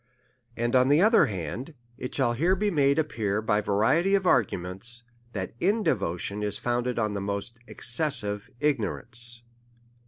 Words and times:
And, 0.57 0.75
on 0.75 0.89
the 0.89 0.99
other 0.99 1.27
hand, 1.27 1.75
it 1.95 2.15
shall 2.15 2.33
here 2.33 2.55
be 2.55 2.71
made 2.71 2.97
ap 2.97 3.09
pear 3.09 3.39
by 3.39 3.61
variety 3.61 4.15
of 4.15 4.25
arguments, 4.25 5.03
that 5.33 5.53
indevotion 5.59 6.41
is 6.41 6.57
found 6.57 6.87
ed 6.87 6.97
in 6.97 7.13
the 7.13 7.21
most 7.21 7.59
excessive 7.67 8.49
ignorance. 8.59 9.43